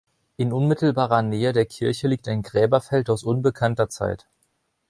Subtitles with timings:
[0.35, 4.27] In unmittelbarer Nähe der Kirche liegt ein Gräberfeld aus unbekannter Zeit.